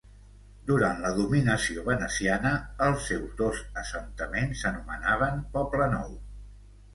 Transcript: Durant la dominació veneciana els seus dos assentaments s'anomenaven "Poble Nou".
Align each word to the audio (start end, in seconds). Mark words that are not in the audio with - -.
Durant 0.69 1.01
la 1.01 1.09
dominació 1.17 1.83
veneciana 1.89 2.53
els 2.85 3.05
seus 3.09 3.27
dos 3.43 3.61
assentaments 3.83 4.63
s'anomenaven 4.65 5.45
"Poble 5.59 5.91
Nou". 5.95 6.19